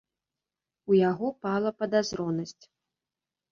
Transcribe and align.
У 0.93 0.97
яго 1.09 1.27
пала 1.45 1.73
падазронасць. 1.83 2.63